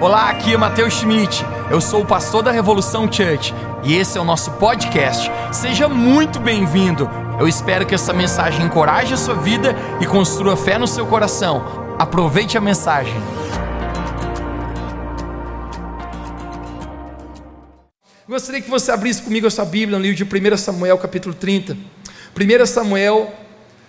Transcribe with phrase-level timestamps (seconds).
[0.00, 1.44] Olá, aqui é Matheus Schmidt.
[1.70, 3.52] Eu sou o pastor da Revolução Church
[3.84, 5.30] e esse é o nosso podcast.
[5.52, 7.06] Seja muito bem-vindo.
[7.38, 11.96] Eu espero que essa mensagem encoraje a sua vida e construa fé no seu coração.
[11.98, 13.12] Aproveite a mensagem.
[18.26, 21.76] Gostaria que você abrisse comigo a sua Bíblia no livro de 1 Samuel, capítulo 30.
[22.34, 23.30] 1 Samuel,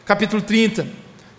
[0.03, 0.85] capítulo 30.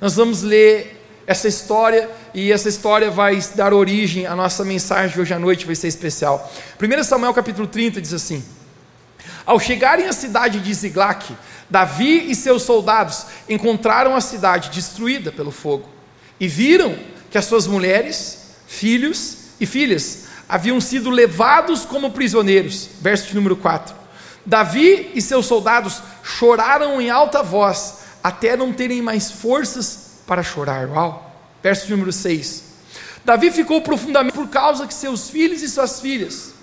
[0.00, 5.21] Nós vamos ler essa história e essa história vai dar origem à nossa mensagem de
[5.21, 6.50] hoje à noite, vai ser especial.
[6.80, 8.44] 1 Samuel capítulo 30 diz assim:
[9.46, 11.35] Ao chegarem à cidade de Ziglac,
[11.71, 15.89] Davi e seus soldados encontraram a cidade destruída pelo fogo
[16.39, 16.99] e viram
[17.30, 22.89] que as suas mulheres, filhos e filhas haviam sido levados como prisioneiros.
[23.00, 23.94] Verso de número 4.
[24.44, 30.89] Davi e seus soldados choraram em alta voz até não terem mais forças para chorar.
[30.89, 31.31] Uau!
[31.63, 32.64] Verso número 6.
[33.22, 36.55] Davi ficou profundamente por causa que seus filhos e suas filhas.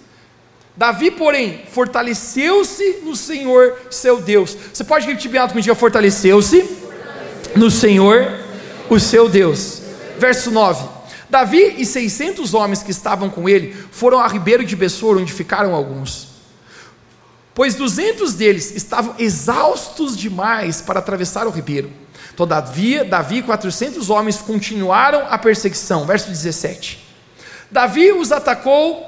[0.76, 4.58] Davi, porém, fortaleceu-se no Senhor seu Deus.
[4.74, 5.76] Você pode repetir bem alto comigo?
[5.76, 6.68] Fortaleceu-se
[7.56, 8.40] no Senhor,
[8.90, 9.84] o seu Deus.
[10.18, 10.90] Verso 9.
[11.30, 15.76] Davi e 600 homens que estavam com ele foram a Ribeiro de Bessor, onde ficaram
[15.76, 16.30] alguns.
[17.54, 24.38] Pois 200 deles estavam exaustos demais para atravessar o ribeiro Todavia, Davi e 400 homens
[24.38, 26.06] continuaram a perseguição.
[26.06, 27.06] Verso 17.
[27.70, 29.06] Davi os atacou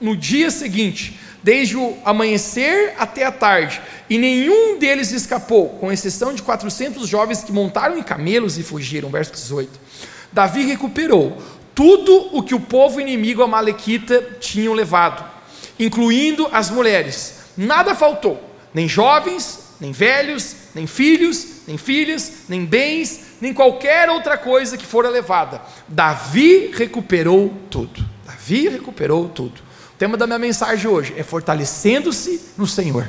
[0.00, 6.34] no dia seguinte, desde o amanhecer até a tarde, e nenhum deles escapou, com exceção
[6.34, 9.10] de 400 jovens que montaram em camelos e fugiram.
[9.10, 9.78] Verso 18.
[10.32, 11.36] Davi recuperou
[11.74, 15.24] tudo o que o povo inimigo amalequita tinham levado,
[15.78, 17.40] incluindo as mulheres.
[17.56, 24.36] Nada faltou, nem jovens, nem velhos, nem filhos, nem filhas, nem bens, nem qualquer outra
[24.36, 25.60] coisa que fora levada.
[25.88, 28.04] Davi recuperou tudo.
[28.24, 29.60] Davi recuperou tudo.
[29.94, 33.06] O tema da minha mensagem hoje é fortalecendo-se no Senhor.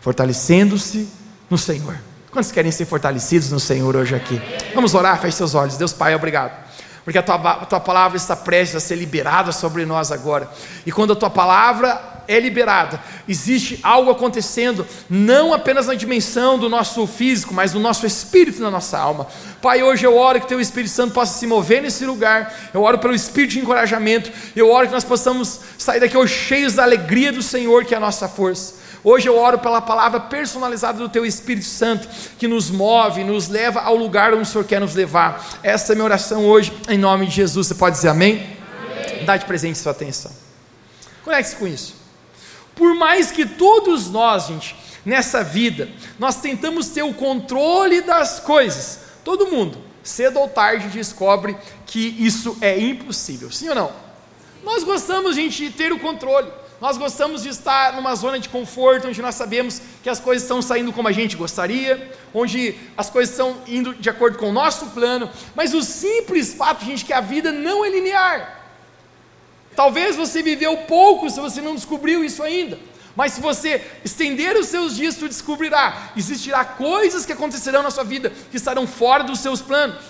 [0.00, 1.08] Fortalecendo-se
[1.48, 1.98] no Senhor.
[2.30, 4.40] Quantos querem ser fortalecidos no Senhor hoje aqui?
[4.74, 5.76] Vamos orar, feche seus olhos.
[5.76, 6.61] Deus Pai, obrigado.
[7.04, 10.48] Porque a tua, a tua palavra está prestes a ser liberada sobre nós agora.
[10.86, 16.68] E quando a tua palavra é liberada, existe algo acontecendo, não apenas na dimensão do
[16.68, 19.26] nosso físico, mas do nosso espírito e na nossa alma.
[19.60, 22.98] Pai, hoje eu oro que teu Espírito Santo possa se mover nesse lugar, eu oro
[22.98, 27.32] pelo espírito de encorajamento, eu oro que nós possamos sair daqui hoje cheios da alegria
[27.32, 28.81] do Senhor, que é a nossa força.
[29.04, 32.08] Hoje eu oro pela palavra personalizada do Teu Espírito Santo,
[32.38, 35.60] que nos move, nos leva ao lugar onde o Senhor quer nos levar.
[35.62, 37.66] Essa é a minha oração hoje, em nome de Jesus.
[37.66, 38.34] Você pode dizer amém?
[38.36, 39.24] amém.
[39.24, 40.30] Dá de presente sua atenção.
[41.24, 41.96] Conecte-se com isso.
[42.76, 49.00] Por mais que todos nós, gente, nessa vida, nós tentamos ter o controle das coisas,
[49.24, 53.92] todo mundo, cedo ou tarde, descobre que isso é impossível, sim ou não?
[54.62, 56.61] Nós gostamos, gente, de ter o controle.
[56.82, 60.60] Nós gostamos de estar numa zona de conforto, onde nós sabemos que as coisas estão
[60.60, 64.86] saindo como a gente gostaria, onde as coisas estão indo de acordo com o nosso
[64.86, 68.64] plano, mas o simples fato, gente, que a vida não é linear.
[69.76, 72.76] Talvez você viveu pouco se você não descobriu isso ainda.
[73.14, 76.10] Mas se você estender os seus dias, tu descobrirá.
[76.16, 80.02] Existirá coisas que acontecerão na sua vida que estarão fora dos seus planos.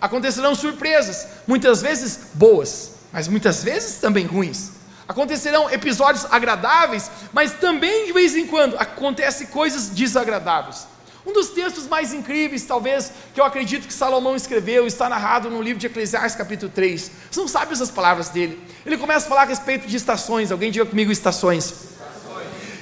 [0.00, 4.81] Acontecerão surpresas, muitas vezes boas, mas muitas vezes também ruins.
[5.12, 10.86] Acontecerão episódios agradáveis, mas também de vez em quando acontecem coisas desagradáveis.
[11.26, 15.60] Um dos textos mais incríveis, talvez, que eu acredito que Salomão escreveu, está narrado no
[15.60, 17.10] livro de Eclesiastes, capítulo 3.
[17.30, 18.58] São sábias as palavras dele.
[18.86, 20.50] Ele começa a falar a respeito de estações.
[20.50, 21.90] Alguém diga comigo estações.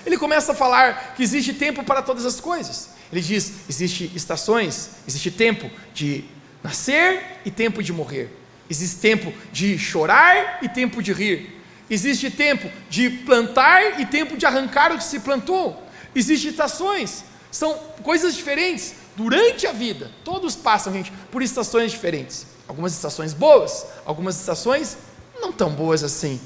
[0.07, 2.91] Ele começa a falar que existe tempo para todas as coisas.
[3.11, 6.25] Ele diz: existe estações, existe tempo de
[6.63, 8.31] nascer e tempo de morrer.
[8.71, 11.60] Existe tempo de chorar e tempo de rir.
[11.91, 15.83] Existe tempo de plantar e tempo de arrancar o que se plantou.
[16.15, 17.25] Existem estações.
[17.51, 17.75] São
[18.05, 20.09] coisas diferentes durante a vida.
[20.23, 22.47] Todos passam, gente, por estações diferentes.
[22.69, 24.97] Algumas estações boas, algumas estações
[25.41, 26.41] não tão boas assim.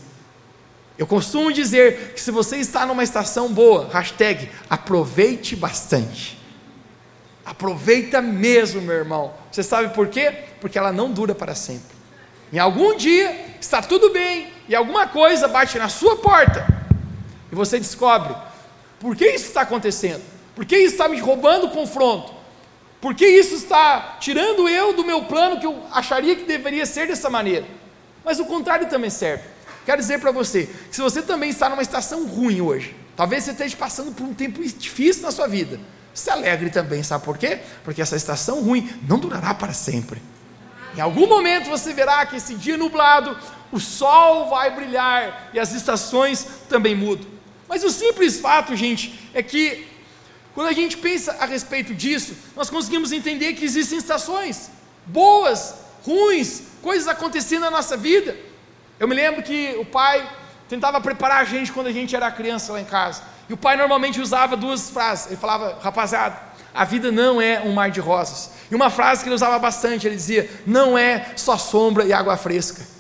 [0.97, 6.39] Eu costumo dizer que se você está numa estação boa, hashtag aproveite bastante.
[7.45, 9.35] Aproveita mesmo, meu irmão.
[9.53, 10.45] Você sabe por quê?
[10.59, 11.95] Porque ela não dura para sempre.
[12.51, 16.67] Em algum dia está tudo bem e alguma coisa bate na sua porta
[17.51, 18.35] e você descobre
[18.99, 20.23] por que isso está acontecendo.
[20.55, 22.33] Por que isso está me roubando o confronto?
[23.01, 27.09] Por que isso está tirando eu do meu plano que eu acharia que deveria ser
[27.09, 27.67] dessa maneira?
[28.25, 29.45] Mas o contrário também serve.
[29.85, 33.51] Quero dizer para você que se você também está numa estação ruim hoje, talvez você
[33.51, 35.79] esteja passando por um tempo difícil na sua vida,
[36.15, 37.59] se alegre também, sabe por quê?
[37.85, 40.23] Porque essa estação ruim não durará para sempre.
[40.97, 43.37] Em algum momento você verá que esse dia nublado,
[43.75, 47.27] o sol vai brilhar e as estações também mudam.
[47.69, 49.89] Mas o simples fato, gente, é que
[50.55, 54.71] quando a gente pensa a respeito disso, nós conseguimos entender que existem estações
[55.05, 55.75] boas,
[56.05, 58.37] ruins, coisas acontecendo na nossa vida.
[59.01, 60.25] Eu me lembro que o pai
[60.69, 63.23] tentava preparar a gente quando a gente era criança lá em casa.
[63.49, 65.27] E o pai normalmente usava duas frases.
[65.27, 66.41] Ele falava, rapaziada,
[66.73, 68.51] a vida não é um mar de rosas.
[68.71, 72.37] E uma frase que ele usava bastante, ele dizia: não é só sombra e água
[72.37, 72.94] fresca.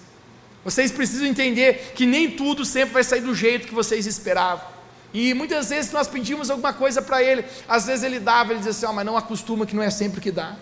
[0.64, 4.66] Vocês precisam entender que nem tudo sempre vai sair do jeito que vocês esperavam.
[5.12, 8.72] E muitas vezes nós pedimos alguma coisa para ele, às vezes ele dava, ele dizia
[8.72, 10.56] assim: oh, mas não acostuma que não é sempre que dá.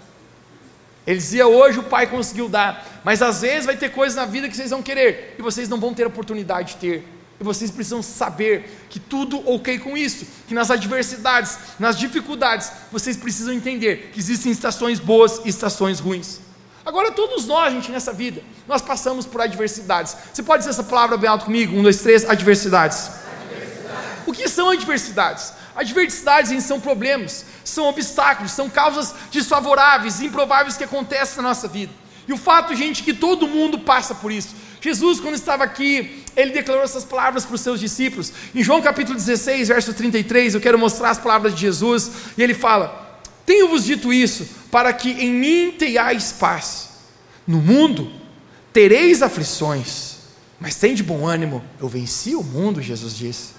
[1.06, 4.48] Ele dizia: hoje o pai conseguiu dar, mas às vezes vai ter coisas na vida
[4.48, 7.08] que vocês vão querer e vocês não vão ter oportunidade de ter.
[7.40, 13.16] E vocês precisam saber que tudo ok com isso, que nas adversidades, nas dificuldades, vocês
[13.16, 16.40] precisam entender que existem estações boas e estações ruins.
[16.92, 20.14] Agora, todos nós, gente, nessa vida, nós passamos por adversidades.
[20.30, 21.74] Você pode dizer essa palavra bem alto comigo?
[21.74, 23.10] Um, dois, três, adversidades.
[23.48, 24.26] adversidades.
[24.26, 25.54] O que são adversidades?
[25.74, 31.90] Adversidades são problemas, são obstáculos, são causas desfavoráveis, improváveis que acontecem na nossa vida.
[32.28, 34.54] E o fato, gente, que todo mundo passa por isso.
[34.78, 38.30] Jesus, quando estava aqui, ele declarou essas palavras para os seus discípulos.
[38.54, 42.52] Em João capítulo 16, verso 33, eu quero mostrar as palavras de Jesus, e ele
[42.52, 43.11] fala:
[43.44, 46.90] Tenho-vos dito isso, para que em mim tenhais paz.
[47.46, 48.10] No mundo
[48.72, 50.16] tereis aflições,
[50.60, 53.50] mas tem de bom ânimo, eu venci o mundo, Jesus disse.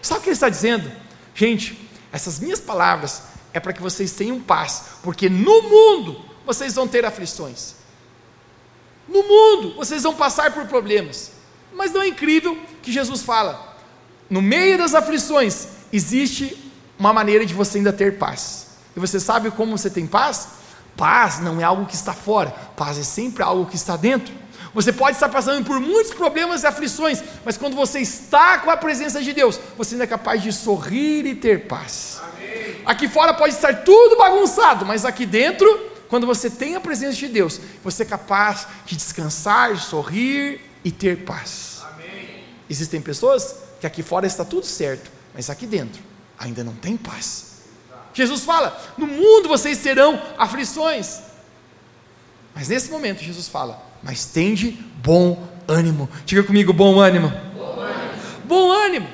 [0.00, 0.90] Sabe o que ele está dizendo?
[1.34, 3.22] Gente, essas minhas palavras
[3.52, 7.74] é para que vocês tenham paz, porque no mundo vocês vão ter aflições.
[9.08, 11.32] No mundo, vocês vão passar por problemas.
[11.72, 13.76] Mas não é incrível que Jesus fala:
[14.30, 16.56] no meio das aflições, existe
[16.98, 18.68] uma maneira de você ainda ter paz.
[18.96, 20.48] E você sabe como você tem paz?
[20.96, 24.32] Paz não é algo que está fora, paz é sempre algo que está dentro.
[24.72, 28.76] Você pode estar passando por muitos problemas e aflições, mas quando você está com a
[28.76, 32.20] presença de Deus, você ainda é capaz de sorrir e ter paz.
[32.22, 32.82] Amém.
[32.84, 37.28] Aqui fora pode estar tudo bagunçado, mas aqui dentro quando você tem a presença de
[37.28, 41.82] Deus, você é capaz de descansar, de sorrir e ter paz.
[41.92, 42.44] Amém.
[42.70, 46.00] Existem pessoas que aqui fora está tudo certo, mas aqui dentro
[46.38, 47.53] ainda não tem paz.
[48.14, 51.20] Jesus fala: no mundo vocês terão aflições.
[52.54, 54.70] Mas nesse momento Jesus fala: mas tende
[55.02, 56.08] bom ânimo.
[56.24, 57.28] Diga comigo, bom ânimo.
[57.54, 58.12] Bom ânimo.
[58.44, 59.08] Bom ânimo.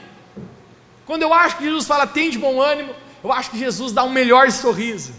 [1.07, 2.95] Quando eu acho que Jesus fala tende bom ânimo,
[3.25, 5.13] eu acho que Jesus dá um melhor sorriso.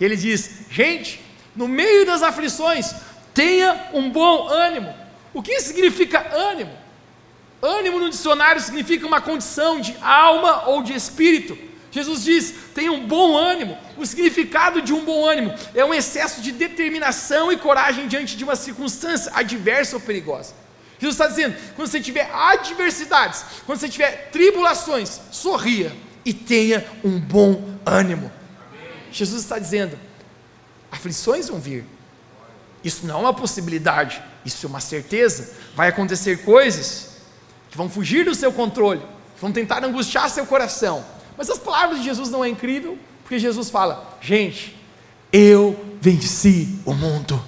[0.00, 1.20] Ele diz: gente,
[1.54, 2.94] no meio das aflições,
[3.34, 4.94] tenha um bom ânimo.
[5.34, 6.72] O que significa ânimo?
[7.60, 11.56] Ânimo no dicionário significa uma condição de alma ou de espírito.
[11.92, 13.78] Jesus diz: tenha um bom ânimo.
[13.96, 18.42] O significado de um bom ânimo é um excesso de determinação e coragem diante de
[18.42, 20.54] uma circunstância adversa ou perigosa.
[20.98, 25.94] Jesus está dizendo: quando você tiver adversidades, quando você tiver tribulações, sorria
[26.24, 28.32] e tenha um bom ânimo.
[29.12, 29.98] Jesus está dizendo:
[30.90, 31.84] aflições vão vir.
[32.82, 35.54] Isso não é uma possibilidade, isso é uma certeza.
[35.76, 37.16] Vai acontecer coisas
[37.70, 39.02] que vão fugir do seu controle,
[39.38, 41.04] vão tentar angustiar seu coração.
[41.36, 44.76] Mas as palavras de Jesus não é incrível, porque Jesus fala: gente,
[45.32, 47.42] eu venci o mundo.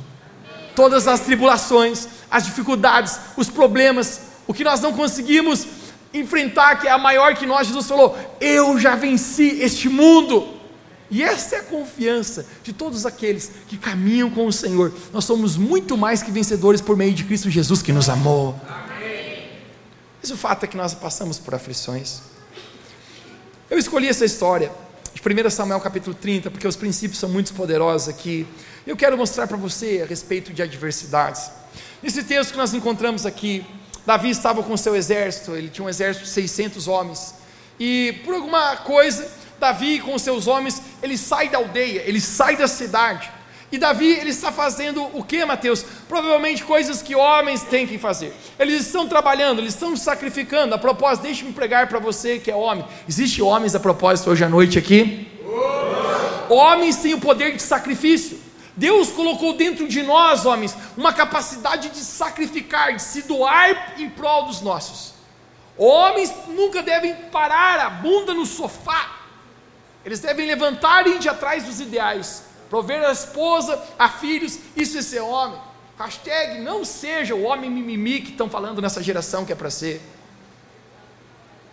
[0.75, 5.67] Todas as tribulações, as dificuldades, os problemas, o que nós não conseguimos
[6.13, 10.55] enfrentar, que é a maior que nós, Jesus falou: eu já venci este mundo.
[11.11, 14.93] E essa é a confiança de todos aqueles que caminham com o Senhor.
[15.13, 18.59] Nós somos muito mais que vencedores por meio de Cristo Jesus que nos amou.
[18.67, 19.51] Amém.
[20.21, 22.34] Mas o fato é que nós passamos por aflições.
[23.75, 24.71] Eu escolhi essa história
[25.13, 28.47] de 1 Samuel capítulo 30, porque os princípios são muito poderosos aqui.
[28.87, 31.51] Eu quero mostrar para você a respeito de adversidades.
[32.01, 33.67] Nesse texto que nós encontramos aqui,
[34.07, 37.35] Davi estava com seu exército, ele tinha um exército de 600 homens,
[37.77, 39.29] e por alguma coisa
[39.59, 43.29] Davi com seus homens, ele sai da aldeia, ele sai da cidade.
[43.75, 45.85] E Davi, ele está fazendo o que, Mateus?
[46.09, 48.33] Provavelmente coisas que homens têm que fazer.
[48.57, 50.77] Eles estão trabalhando, eles estão sacrificando.
[50.77, 52.85] A propósito, deixe-me pregar para você que é homem.
[53.09, 55.27] Existe homens a propósito hoje à noite aqui?
[56.49, 58.39] Homens têm o poder de sacrifício.
[58.77, 64.45] Deus colocou dentro de nós, homens, uma capacidade de sacrificar, de se doar em prol
[64.45, 65.15] dos nossos.
[65.77, 69.25] Homens nunca devem parar a bunda no sofá
[70.05, 74.99] eles devem levantar e ir de atrás dos ideais, prover a esposa, a filhos, isso
[74.99, 75.61] é ser homem.
[75.97, 80.03] Hashtag não seja o homem mimimi que estão falando nessa geração que é para ser.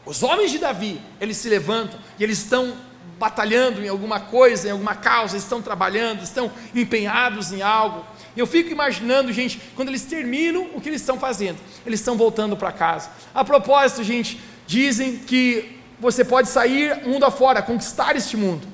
[0.05, 2.77] Os homens de Davi, eles se levantam e eles estão
[3.17, 8.05] batalhando em alguma coisa, em alguma causa, estão trabalhando, estão empenhados em algo.
[8.38, 11.58] Eu fico imaginando, gente, quando eles terminam, o que eles estão fazendo?
[11.84, 13.10] Eles estão voltando para casa.
[13.34, 18.67] A propósito, gente, dizem que você pode sair mundo afora, conquistar este mundo,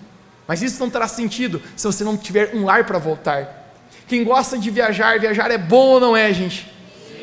[0.47, 3.71] mas isso não terá sentido se você não tiver um lar para voltar.
[4.07, 6.71] Quem gosta de viajar, viajar é bom ou não é, gente?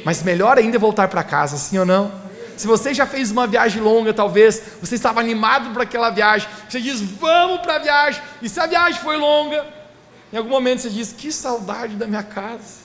[0.04, 2.12] Mas melhor ainda é voltar para casa, sim ou não?
[2.56, 6.80] Se você já fez uma viagem longa, talvez, você estava animado para aquela viagem, você
[6.80, 9.66] diz, vamos para a viagem, e se a viagem foi longa,
[10.32, 12.84] em algum momento você diz, que saudade da minha casa.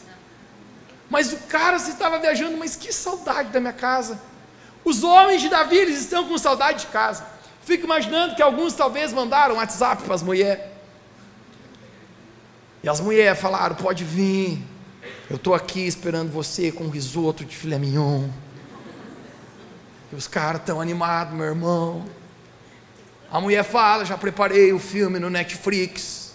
[1.10, 4.20] Mas o cara, você estava viajando, mas que saudade da minha casa.
[4.84, 7.26] Os homens de Davi, eles estão com saudade de casa.
[7.70, 10.64] Fico imaginando que alguns talvez mandaram WhatsApp para as mulheres.
[12.82, 14.60] E as mulheres falaram: pode vir,
[15.30, 18.28] eu estou aqui esperando você com um risoto de filé mignon.
[20.12, 22.06] E os caras estão animados, meu irmão.
[23.32, 26.34] A mulher fala: já preparei o filme no Netflix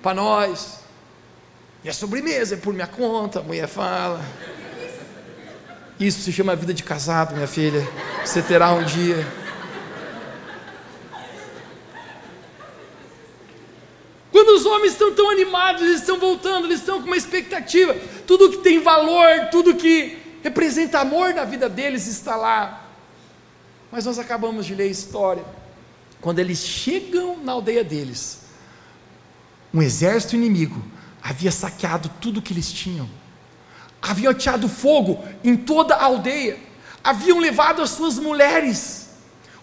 [0.00, 0.82] para nós.
[1.82, 3.40] E a sobremesa é por minha conta.
[3.40, 4.24] A mulher fala.
[5.98, 7.84] Isso se chama vida de casado, minha filha.
[8.24, 9.45] Você terá um dia.
[14.32, 17.94] Quando os homens estão tão animados, eles estão voltando, eles estão com uma expectativa.
[18.26, 22.88] Tudo que tem valor, tudo que representa amor na vida deles está lá.
[23.90, 25.44] Mas nós acabamos de ler a história.
[26.20, 28.40] Quando eles chegam na aldeia deles,
[29.72, 30.82] um exército inimigo
[31.22, 33.08] havia saqueado tudo que eles tinham,
[34.00, 36.58] haviam ateado fogo em toda a aldeia,
[37.02, 39.08] haviam levado as suas mulheres,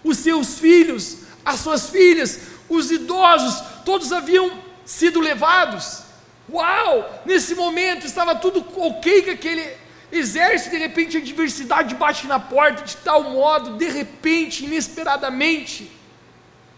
[0.02, 6.02] os seus filhos, as suas filhas, os idosos, todos haviam sido levados.
[6.50, 7.22] Uau!
[7.24, 9.76] Nesse momento estava tudo ok com aquele
[10.12, 15.90] exército, de repente a adversidade bate na porta de tal modo, de repente, inesperadamente,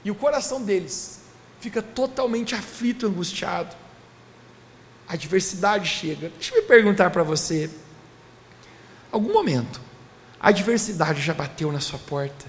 [0.04, 1.20] e o coração deles
[1.60, 3.75] fica totalmente aflito, angustiado.
[5.08, 6.30] A adversidade chega.
[6.30, 7.70] Deixa eu me perguntar para você:
[9.10, 9.80] algum momento
[10.40, 12.46] a adversidade já bateu na sua porta?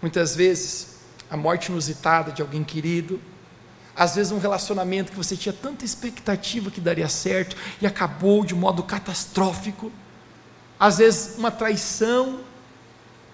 [0.00, 0.97] Muitas vezes
[1.30, 3.20] a morte inusitada de alguém querido,
[3.94, 8.54] às vezes um relacionamento que você tinha tanta expectativa que daria certo e acabou de
[8.54, 9.90] modo catastrófico,
[10.78, 12.40] às vezes uma traição,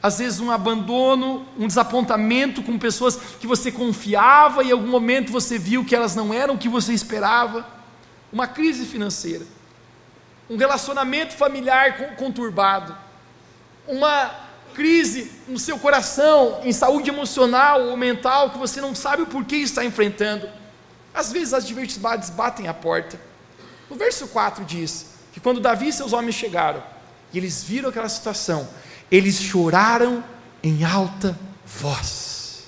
[0.03, 5.31] às vezes um abandono, um desapontamento com pessoas que você confiava e em algum momento
[5.31, 7.67] você viu que elas não eram o que você esperava,
[8.33, 9.47] uma crise financeira,
[10.49, 12.97] um relacionamento familiar conturbado,
[13.87, 14.44] uma
[14.75, 19.57] crise no seu coração, em saúde emocional ou mental, que você não sabe o porquê
[19.57, 20.49] está enfrentando.
[21.15, 23.19] Às vezes as adversidades batem a porta.
[23.89, 26.83] O verso 4 diz que quando Davi e seus homens chegaram,
[27.33, 28.69] e eles viram aquela situação,
[29.11, 30.23] eles choraram
[30.63, 32.65] em alta voz.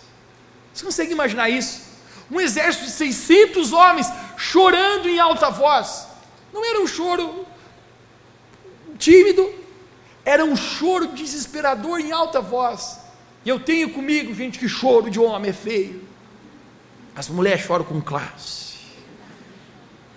[0.72, 1.80] Você consegue imaginar isso?
[2.30, 6.06] Um exército de 600 homens chorando em alta voz.
[6.52, 7.46] Não era um choro
[8.98, 9.65] tímido,
[10.26, 12.98] era um choro desesperador em alta voz.
[13.44, 16.04] E eu tenho comigo gente que choro de homem é feio.
[17.14, 18.74] As mulheres choram com classe.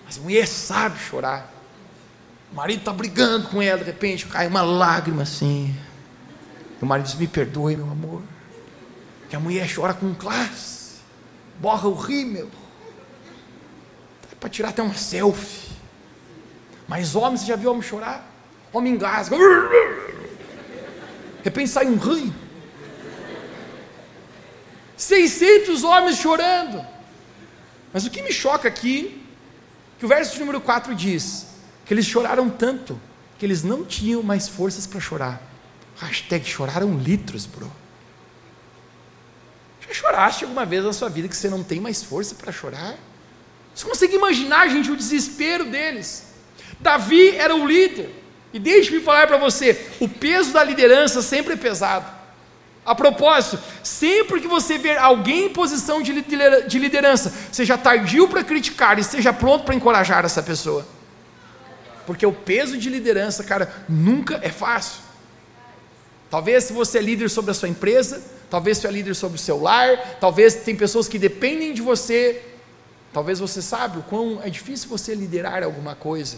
[0.09, 1.53] As mulheres sabem chorar.
[2.51, 5.75] O marido está brigando com ela, de repente cai uma lágrima assim.
[6.81, 8.23] E o marido diz: Me perdoe, meu amor.
[9.29, 11.01] Que a mulher chora com classe.
[11.59, 12.49] Borra o rímel.
[14.31, 15.69] É para tirar até uma selfie.
[16.87, 18.27] Mas homem, você já viu homem chorar?
[18.73, 19.35] Homem engasga.
[21.39, 22.33] De repente sai um rio.
[24.95, 26.85] 600 homens chorando.
[27.93, 29.23] Mas o que me choca aqui,
[29.97, 31.47] que o verso número 4 diz,
[31.85, 32.99] que eles choraram tanto,
[33.37, 35.41] que eles não tinham mais forças para chorar.
[35.97, 37.71] Hashtag choraram litros, bro.
[39.87, 42.95] Já choraste alguma vez na sua vida que você não tem mais força para chorar?
[43.73, 46.25] Você consegue imaginar, gente, o desespero deles?
[46.79, 48.18] Davi era o líder.
[48.53, 52.19] E deixe-me falar para você: o peso da liderança sempre é pesado.
[52.85, 56.11] A propósito, sempre que você ver alguém em posição de
[56.79, 60.87] liderança, seja tardio para criticar e esteja pronto para encorajar essa pessoa.
[62.07, 65.01] Porque o peso de liderança, cara, nunca é fácil.
[66.31, 69.41] Talvez se você é líder sobre a sua empresa, talvez você é líder sobre o
[69.41, 72.41] seu lar, talvez tem pessoas que dependem de você,
[73.13, 76.37] talvez você sabe o quão é difícil você liderar alguma coisa.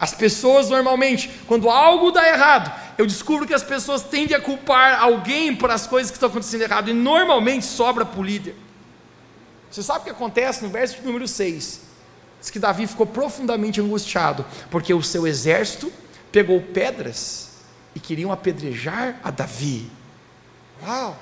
[0.00, 5.00] As pessoas normalmente, quando algo dá errado, eu descubro que as pessoas tendem a culpar
[5.00, 8.56] alguém por as coisas que estão acontecendo errado, e normalmente sobra para o líder.
[9.70, 11.82] Você sabe o que acontece no verso número 6?
[12.40, 15.92] Diz que Davi ficou profundamente angustiado, porque o seu exército
[16.32, 17.50] pegou pedras
[17.94, 19.90] e queriam apedrejar a Davi.
[20.82, 21.16] Uau!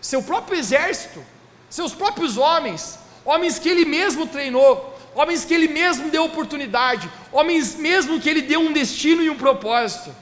[0.00, 1.22] seu próprio exército,
[1.68, 7.76] seus próprios homens, homens que ele mesmo treinou, homens que ele mesmo deu oportunidade, homens
[7.76, 10.14] mesmo que ele deu um destino e um propósito.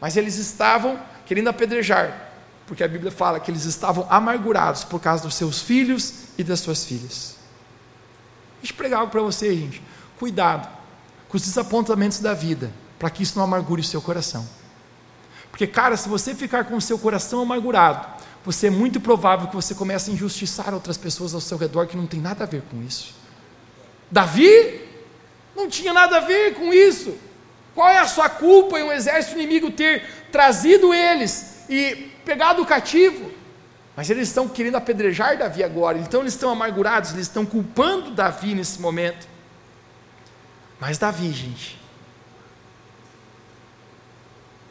[0.00, 2.32] Mas eles estavam querendo apedrejar,
[2.66, 6.60] porque a Bíblia fala que eles estavam amargurados por causa dos seus filhos e das
[6.60, 7.36] suas filhas.
[8.60, 9.82] Deixa eu pregar algo para você, gente.
[10.18, 10.68] Cuidado
[11.28, 14.46] com os desapontamentos da vida, para que isso não amargure o seu coração.
[15.50, 18.06] Porque, cara, se você ficar com o seu coração amargurado,
[18.44, 21.96] você é muito provável que você comece a injustiçar outras pessoas ao seu redor que
[21.96, 23.14] não tem nada a ver com isso.
[24.14, 24.80] Davi
[25.56, 27.18] não tinha nada a ver com isso.
[27.74, 32.66] Qual é a sua culpa em um exército inimigo ter trazido eles e pegado o
[32.66, 33.32] cativo?
[33.96, 38.54] Mas eles estão querendo apedrejar Davi agora, então eles estão amargurados, eles estão culpando Davi
[38.54, 39.26] nesse momento.
[40.78, 41.76] Mas Davi, gente,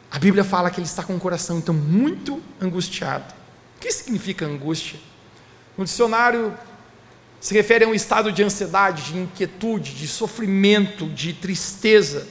[0.10, 3.34] a Bíblia fala que ele está com o coração então muito angustiado.
[3.76, 4.98] O que significa angústia?
[5.78, 6.58] No dicionário
[7.44, 12.26] se refere a um estado de ansiedade, de inquietude, de sofrimento, de tristeza.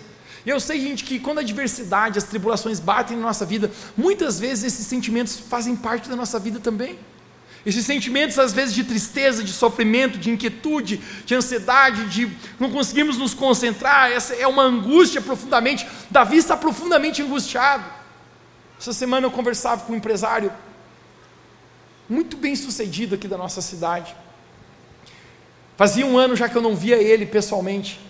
[0.47, 4.41] E eu sei, gente, que quando a adversidade, as tribulações batem na nossa vida, muitas
[4.41, 6.99] vezes esses sentimentos fazem parte da nossa vida também.
[7.67, 13.19] Esses sentimentos, às vezes, de tristeza, de sofrimento, de inquietude, de ansiedade, de não conseguimos
[13.19, 15.87] nos concentrar, essa é uma angústia profundamente.
[16.11, 17.85] Davi está profundamente angustiado.
[18.81, 20.51] Essa semana eu conversava com um empresário
[22.09, 24.22] muito bem sucedido aqui da nossa cidade.
[25.77, 28.01] Fazia um ano já que eu não via ele pessoalmente.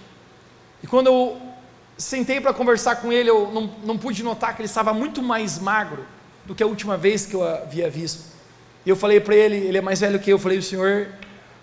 [0.82, 1.40] E quando eu
[1.96, 5.58] sentei para conversar com ele, eu não, não pude notar que ele estava muito mais
[5.58, 6.04] magro
[6.44, 8.32] do que a última vez que eu havia visto.
[8.84, 11.08] E eu falei para ele, ele é mais velho que eu, eu falei, o senhor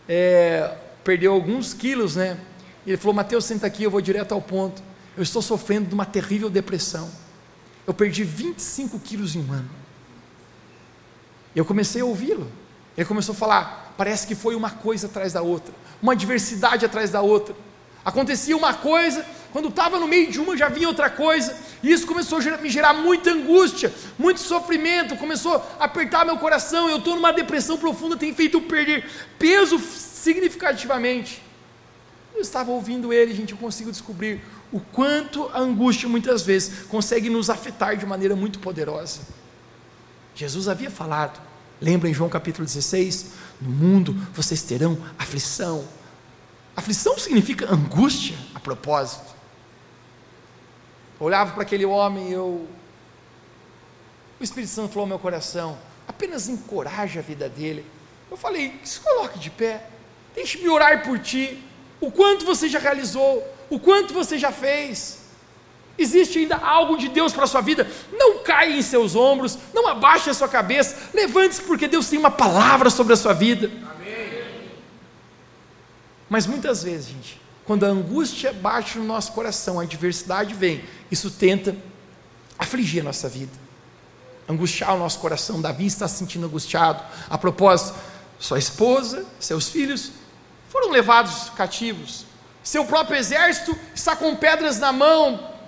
[0.07, 2.37] é, perdeu alguns quilos, né?
[2.85, 4.81] E ele falou, Mateus, senta aqui, eu vou direto ao ponto.
[5.17, 7.09] Eu estou sofrendo de uma terrível depressão.
[7.85, 9.69] Eu perdi 25 quilos em um ano.
[11.55, 12.49] Eu comecei a ouvi-lo.
[12.99, 17.09] Ele começou a falar, parece que foi uma coisa atrás da outra uma adversidade atrás
[17.09, 17.55] da outra.
[18.03, 22.07] Acontecia uma coisa, quando estava no meio de uma já vinha outra coisa, e isso
[22.07, 26.89] começou a me gerar muita angústia, muito sofrimento, começou a apertar meu coração.
[26.89, 31.41] Eu estou numa depressão profunda, tem feito eu perder peso significativamente.
[32.33, 37.29] Eu estava ouvindo ele, gente, eu consigo descobrir o quanto a angústia muitas vezes consegue
[37.29, 39.21] nos afetar de maneira muito poderosa.
[40.33, 41.41] Jesus havia falado,
[41.81, 43.31] lembra em João capítulo 16?
[43.61, 45.87] No mundo vocês terão aflição.
[46.75, 49.35] Aflição significa angústia, a propósito.
[51.19, 52.67] Eu olhava para aquele homem e eu.
[54.39, 57.85] O Espírito Santo falou ao meu coração: apenas encoraje a vida dele.
[58.31, 59.85] Eu falei: se coloque de pé,
[60.33, 61.63] deixe-me orar por ti.
[61.99, 65.18] O quanto você já realizou, o quanto você já fez.
[65.99, 67.85] Existe ainda algo de Deus para a sua vida?
[68.11, 72.31] Não caia em seus ombros, não abaixe a sua cabeça, levante-se, porque Deus tem uma
[72.31, 73.69] palavra sobre a sua vida.
[73.91, 74.71] Amém.
[76.29, 81.29] Mas muitas vezes, gente, quando a angústia bate no nosso coração, a adversidade vem, isso
[81.29, 81.75] tenta
[82.57, 83.51] afligir a nossa vida,
[84.47, 85.61] angustiar o nosso coração.
[85.61, 87.03] Davi está se sentindo angustiado.
[87.29, 87.97] A propósito,
[88.39, 90.13] sua esposa, seus filhos
[90.69, 92.25] foram levados cativos.
[92.63, 95.58] Seu próprio exército está com pedras na mão,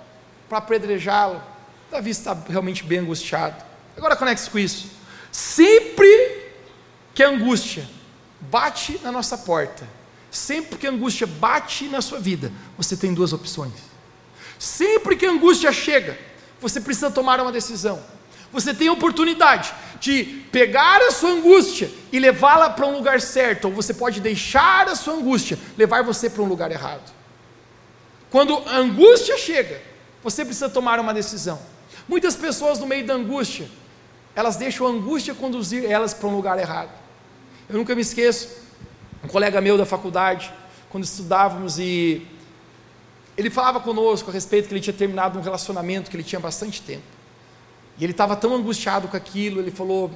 [0.52, 1.42] para apedrejá-lo.
[1.90, 3.64] Davi está realmente bem angustiado.
[3.96, 4.90] Agora conecte-se com isso.
[5.30, 6.52] Sempre
[7.14, 7.88] que a angústia
[8.38, 9.88] bate na nossa porta,
[10.30, 13.72] sempre que a angústia bate na sua vida, você tem duas opções.
[14.58, 16.18] Sempre que a angústia chega,
[16.60, 18.02] você precisa tomar uma decisão.
[18.52, 23.68] Você tem a oportunidade de pegar a sua angústia e levá-la para um lugar certo,
[23.68, 27.10] ou você pode deixar a sua angústia levar você para um lugar errado.
[28.28, 29.91] Quando a angústia chega,
[30.22, 31.58] você precisa tomar uma decisão.
[32.08, 33.68] Muitas pessoas, no meio da angústia,
[34.34, 36.90] elas deixam a angústia conduzir elas para um lugar errado.
[37.68, 38.48] Eu nunca me esqueço,
[39.22, 40.52] um colega meu da faculdade,
[40.90, 42.26] quando estudávamos e
[43.36, 46.82] ele falava conosco a respeito que ele tinha terminado um relacionamento que ele tinha bastante
[46.82, 47.04] tempo.
[47.98, 50.10] E ele estava tão angustiado com aquilo, ele falou: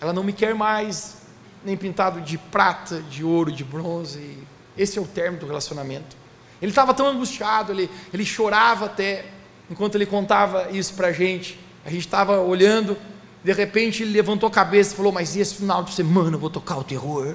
[0.00, 1.18] ela não me quer mais,
[1.64, 4.38] nem pintado de prata, de ouro, de bronze.
[4.76, 6.16] Esse é o término do relacionamento.
[6.60, 9.26] Ele estava tão angustiado, ele, ele chorava até,
[9.70, 11.58] enquanto ele contava isso para a gente.
[11.84, 12.96] A gente estava olhando,
[13.42, 16.50] de repente ele levantou a cabeça e falou: Mas esse final de semana eu vou
[16.50, 17.26] tocar o terror.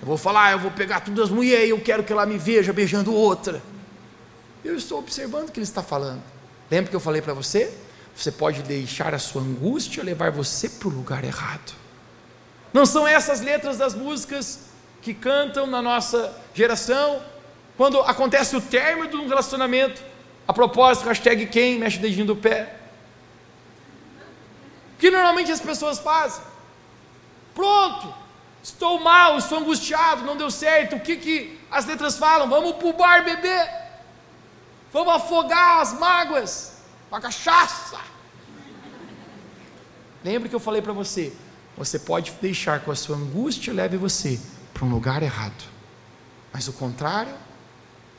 [0.00, 2.38] Eu vou falar, eu vou pegar todas as mulheres e eu quero que ela me
[2.38, 3.62] veja beijando outra.
[4.64, 6.22] Eu estou observando o que ele está falando.
[6.70, 7.72] Lembra que eu falei para você?
[8.14, 11.74] Você pode deixar a sua angústia levar você para o lugar errado.
[12.72, 14.60] Não são essas letras das músicas
[15.02, 17.20] que cantam na nossa geração,
[17.80, 20.02] quando acontece o término de um relacionamento,
[20.46, 22.76] a propósito, hashtag quem mexe o dedinho do pé.
[24.92, 26.42] O que normalmente as pessoas fazem?
[27.54, 28.14] Pronto,
[28.62, 30.96] estou mal, estou angustiado, não deu certo.
[30.96, 32.50] O que, que as letras falam?
[32.50, 33.66] Vamos para o bar beber,
[34.92, 37.98] vamos afogar as mágoas, a cachaça.
[40.22, 41.32] Lembre que eu falei para você:
[41.78, 44.38] você pode deixar que a sua angústia leve você
[44.74, 45.64] para um lugar errado,
[46.52, 47.48] mas o contrário,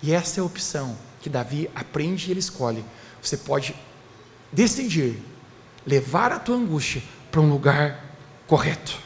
[0.02, 2.84] e essa é a opção que Davi aprende e ele escolhe.
[3.22, 3.76] Você pode
[4.52, 5.22] decidir
[5.86, 8.04] levar a tua angústia para um lugar
[8.48, 8.98] correto.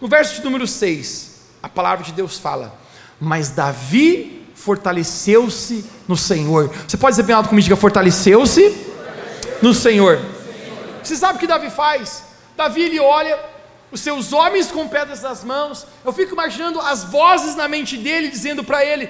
[0.00, 2.78] No verso de número 6, a palavra de Deus fala:
[3.20, 6.68] Mas Davi fortaleceu-se no Senhor.
[6.86, 8.74] Você pode dizer bem alto comigo, fortaleceu-se
[9.60, 10.20] no Senhor.
[11.02, 12.24] Você sabe o que Davi faz?
[12.56, 13.38] Davi ele olha
[13.94, 15.86] os seus homens com pedras nas mãos.
[16.04, 19.08] Eu fico imaginando as vozes na mente dele dizendo para ele: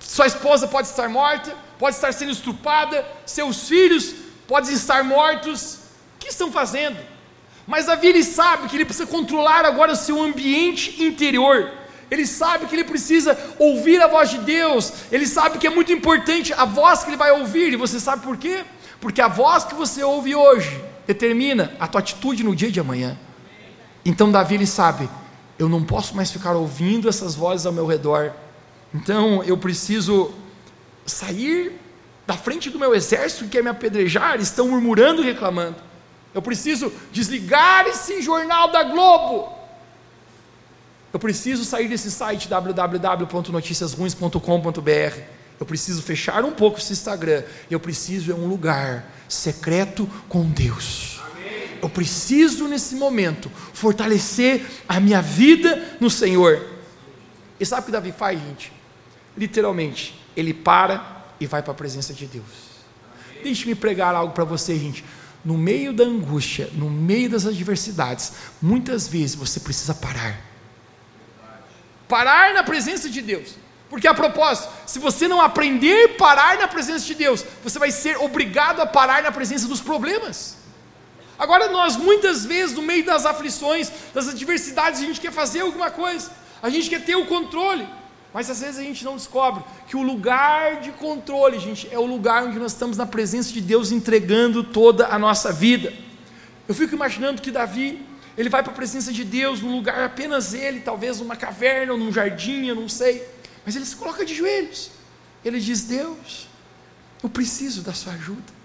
[0.00, 4.12] sua esposa pode estar morta, pode estar sendo estrupada, seus filhos
[4.48, 5.78] podem estar mortos.
[6.16, 6.98] O que estão fazendo?
[7.64, 11.70] Mas Davi ele sabe que ele precisa controlar agora o seu ambiente interior.
[12.10, 14.92] Ele sabe que ele precisa ouvir a voz de Deus.
[15.12, 17.72] Ele sabe que é muito importante a voz que ele vai ouvir.
[17.72, 18.64] E você sabe por quê?
[19.00, 23.16] Porque a voz que você ouve hoje determina a tua atitude no dia de amanhã.
[24.04, 25.08] Então Davi ele sabe,
[25.58, 28.32] eu não posso mais ficar ouvindo essas vozes ao meu redor.
[28.92, 30.32] Então eu preciso
[31.06, 31.80] sair
[32.26, 35.76] da frente do meu exército que quer me apedrejar, estão murmurando e reclamando.
[36.34, 39.54] Eu preciso desligar esse jornal da Globo.
[41.12, 45.20] Eu preciso sair desse site www.noticiasruins.com.br.
[45.60, 47.44] Eu preciso fechar um pouco esse Instagram.
[47.70, 51.13] Eu preciso é um lugar secreto com Deus.
[51.84, 56.66] Eu preciso nesse momento fortalecer a minha vida no Senhor.
[57.60, 58.72] E sabe o que Davi faz, gente?
[59.36, 62.46] Literalmente, ele para e vai para a presença de Deus.
[63.42, 65.04] Deixe-me pregar algo para você, gente.
[65.44, 70.40] No meio da angústia, no meio das adversidades, muitas vezes você precisa parar.
[72.08, 73.56] Parar na presença de Deus.
[73.90, 77.90] Porque a propósito, se você não aprender a parar na presença de Deus, você vai
[77.90, 80.63] ser obrigado a parar na presença dos problemas.
[81.38, 85.90] Agora, nós muitas vezes, no meio das aflições, das adversidades, a gente quer fazer alguma
[85.90, 86.30] coisa,
[86.62, 87.86] a gente quer ter o controle.
[88.32, 92.04] Mas às vezes a gente não descobre que o lugar de controle, gente, é o
[92.04, 95.92] lugar onde nós estamos na presença de Deus entregando toda a nossa vida.
[96.66, 98.04] Eu fico imaginando que Davi,
[98.36, 101.98] ele vai para a presença de Deus num lugar apenas ele, talvez numa caverna ou
[101.98, 103.24] num jardim, eu não sei.
[103.64, 104.90] Mas ele se coloca de joelhos.
[105.44, 106.48] Ele diz: Deus,
[107.22, 108.63] eu preciso da sua ajuda.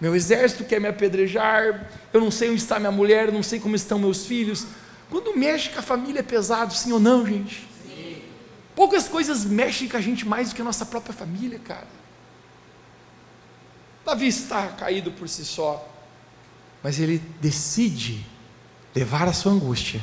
[0.00, 3.58] Meu exército quer me apedrejar, eu não sei onde está minha mulher, eu não sei
[3.58, 4.66] como estão meus filhos.
[5.10, 7.66] Quando mexe com a família é pesado, sim ou não, gente?
[8.76, 11.88] Poucas coisas mexem com a gente mais do que a nossa própria família, cara.
[14.06, 15.86] Davi está caído por si só,
[16.82, 18.24] mas ele decide
[18.94, 20.02] levar a sua angústia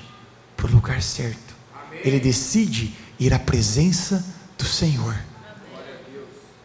[0.58, 1.56] para o lugar certo.
[1.74, 2.02] Amém.
[2.04, 4.24] Ele decide ir à presença
[4.58, 5.16] do Senhor.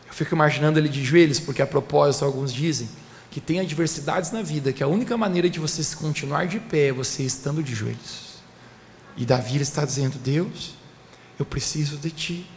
[0.06, 2.88] Eu fico imaginando ele de joelhos, porque a propósito, alguns dizem
[3.30, 6.88] que tem adversidades na vida, que a única maneira de você se continuar de pé
[6.88, 8.40] é você estando de joelhos.
[9.16, 10.74] E Davi está dizendo: Deus,
[11.38, 12.50] eu preciso de ti,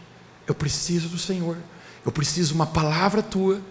[0.47, 1.57] eu preciso do Senhor,
[2.03, 3.61] eu preciso de uma palavra tua,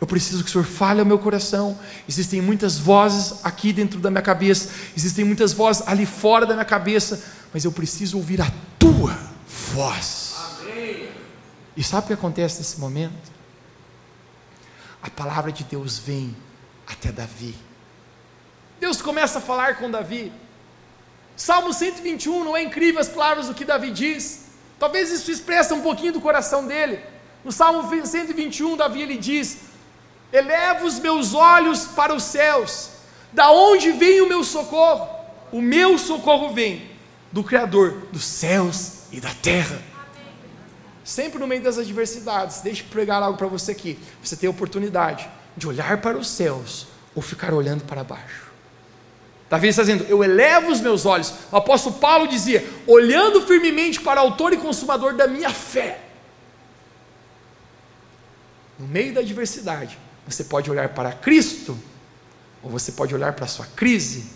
[0.00, 1.78] eu preciso que o Senhor fale ao meu coração.
[2.08, 6.64] Existem muitas vozes aqui dentro da minha cabeça, existem muitas vozes ali fora da minha
[6.64, 9.16] cabeça, mas eu preciso ouvir a tua
[9.72, 10.34] voz.
[10.60, 11.08] Amém.
[11.76, 13.38] E sabe o que acontece nesse momento?
[15.00, 16.34] A palavra de Deus vem
[16.88, 17.54] até Davi.
[18.80, 20.32] Deus começa a falar com Davi.
[21.36, 24.46] Salmo 121 não é incrível as palavras do que Davi diz?
[24.78, 27.00] Talvez isso expressa um pouquinho do coração dele.
[27.44, 29.58] No Salmo 121, Davi ele diz:
[30.32, 32.90] Eleva os meus olhos para os céus,
[33.32, 35.08] da onde vem o meu socorro?
[35.52, 36.90] O meu socorro vem
[37.30, 39.80] do Criador dos céus e da terra.
[41.04, 43.98] Sempre no meio das adversidades, deixe eu pregar algo para você aqui.
[44.22, 48.48] Você tem oportunidade de olhar para os céus ou ficar olhando para baixo.
[49.50, 51.32] Davi está dizendo: Eu elevo os meus olhos.
[51.50, 56.00] O apóstolo Paulo dizia: olhando firmemente para o autor e consumador da minha fé.
[58.78, 61.76] No meio da adversidade, você pode olhar para Cristo,
[62.62, 64.26] ou você pode olhar para a sua crise.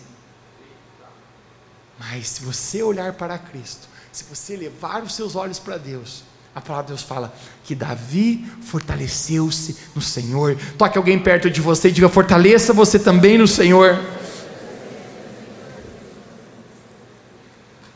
[1.97, 6.23] Mas se você olhar para Cristo, se você levar os seus olhos para Deus,
[6.55, 10.55] a palavra de Deus fala que Davi fortaleceu-se no Senhor.
[10.77, 13.99] Toque alguém perto de você e diga: fortaleça você também no Senhor.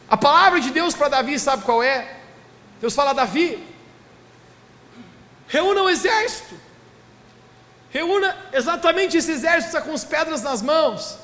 [0.09, 2.17] A palavra de Deus para Davi, sabe qual é?
[2.81, 3.63] Deus fala: Davi,
[5.47, 6.55] reúna o exército,
[7.91, 11.15] reúna exatamente esse exército com as pedras nas mãos,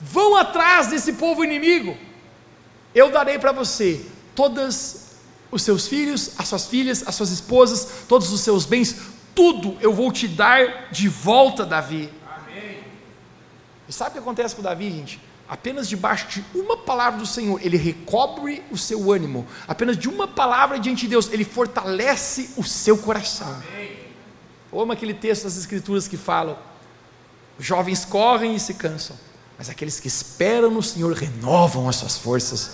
[0.00, 1.96] vão atrás desse povo inimigo,
[2.94, 5.05] Eu darei para você todos
[5.50, 8.96] os seus filhos, as suas filhas, as suas esposas, todos os seus bens,
[9.34, 12.10] tudo eu vou te dar de volta, Davi.
[12.26, 12.78] Amém.
[13.88, 15.20] E sabe o que acontece com Davi, gente?
[15.48, 19.46] Apenas debaixo de uma palavra do Senhor, ele recobre o seu ânimo.
[19.68, 23.62] Apenas de uma palavra diante de Deus, ele fortalece o seu coração.
[23.72, 23.96] Amém.
[24.72, 26.60] amo aquele texto das Escrituras que fala:
[27.60, 29.16] jovens correm e se cansam,
[29.56, 32.72] mas aqueles que esperam no Senhor renovam as suas forças.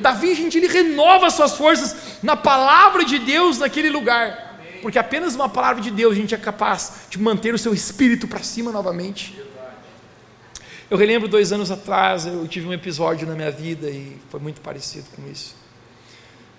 [0.00, 4.60] Davi, gente, ele renova as suas forças na palavra de Deus naquele lugar.
[4.80, 8.28] Porque apenas uma palavra de Deus a gente é capaz de manter o seu espírito
[8.28, 9.36] para cima novamente.
[10.90, 14.60] Eu relembro dois anos atrás, eu tive um episódio na minha vida e foi muito
[14.60, 15.54] parecido com isso.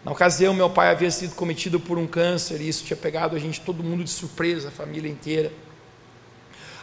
[0.03, 3.39] Na ocasião, meu pai havia sido cometido por um câncer e isso tinha pegado a
[3.39, 5.51] gente, todo mundo de surpresa, a família inteira.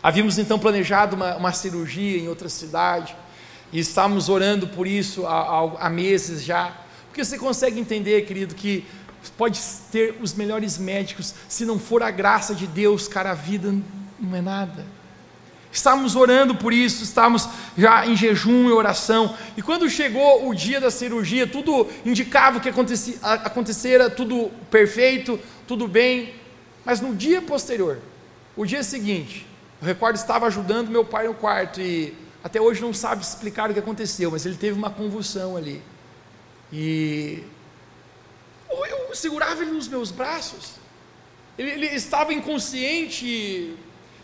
[0.02, 3.16] Havíamos então planejado uma, uma cirurgia em outra cidade
[3.72, 6.76] e estávamos orando por isso há, há, há meses já.
[7.08, 8.84] Porque você consegue entender, querido, que
[9.36, 13.74] pode ter os melhores médicos, se não for a graça de Deus, cara, a vida
[14.20, 14.86] não é nada.
[15.72, 19.36] Estávamos orando por isso, estávamos já em jejum e oração.
[19.56, 25.86] E quando chegou o dia da cirurgia, tudo indicava que acontecia, acontecera tudo perfeito, tudo
[25.86, 26.34] bem.
[26.84, 27.98] Mas no dia posterior,
[28.56, 29.46] o dia seguinte,
[29.82, 32.14] o recordo estava ajudando meu pai no quarto e
[32.46, 35.82] até hoje não sabe explicar o que aconteceu, mas ele teve uma convulsão ali.
[36.72, 37.42] E
[38.70, 40.74] eu segurava ele nos meus braços.
[41.58, 43.76] Ele, ele estava inconsciente, e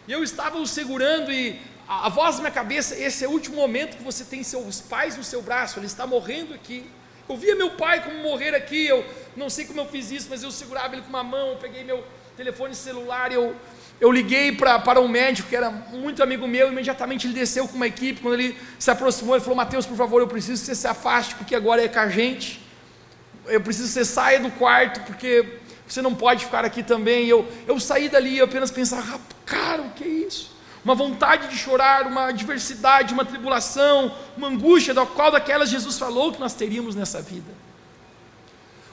[0.07, 3.57] eu estava o segurando e a, a voz na minha cabeça, esse é o último
[3.57, 6.89] momento que você tem seus pais no seu braço, ele está morrendo aqui.
[7.29, 9.05] Eu via meu pai como morrer aqui, eu
[9.37, 11.83] não sei como eu fiz isso, mas eu segurava ele com uma mão, eu peguei
[11.83, 12.05] meu
[12.37, 13.57] telefone celular, eu,
[14.01, 17.77] eu liguei pra, para um médico que era muito amigo meu, imediatamente ele desceu com
[17.77, 20.75] uma equipe, quando ele se aproximou, ele falou, Mateus, por favor, eu preciso que você
[20.75, 22.61] se afaste, porque agora é com a gente,
[23.47, 27.27] eu preciso que você saia do quarto, porque você não pode ficar aqui também.
[27.27, 30.53] Eu, eu saí dali e apenas pensava, cara, o que é isso?
[30.85, 36.33] Uma vontade de chorar, uma adversidade, uma tribulação, uma angústia, da qual daquelas Jesus falou
[36.33, 37.53] que nós teríamos nessa vida.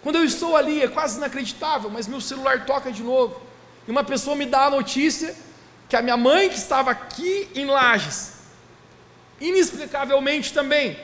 [0.02, 3.42] Quando eu estou ali, é quase inacreditável, mas meu celular toca de novo.
[3.90, 5.36] E uma pessoa me dá a notícia
[5.90, 8.34] que a minha mãe, que estava aqui em Lages,
[9.42, 10.96] inexplicavelmente também,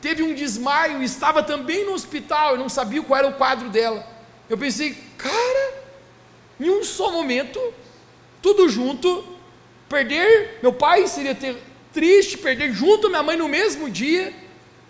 [0.00, 3.68] teve um desmaio e estava também no hospital, eu não sabia qual era o quadro
[3.68, 4.02] dela.
[4.48, 5.74] Eu pensei, cara,
[6.58, 7.60] em um só momento,
[8.40, 9.22] tudo junto,
[9.86, 14.32] perder meu pai seria ter triste, perder junto minha mãe no mesmo dia.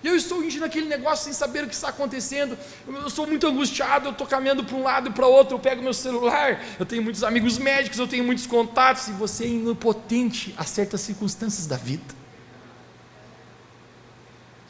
[0.06, 2.56] E eu estou indo naquele negócio sem saber o que está acontecendo.
[2.86, 5.82] Eu sou muito angustiado, eu estou caminhando para um lado e para outro, eu pego
[5.82, 10.54] meu celular, eu tenho muitos amigos médicos, eu tenho muitos contatos, e você é impotente
[10.56, 12.14] a certas circunstâncias da vida.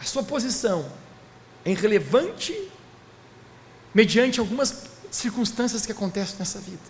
[0.01, 0.91] A sua posição
[1.67, 2.71] é irrelevante
[3.93, 6.81] mediante algumas circunstâncias que acontecem nessa vida.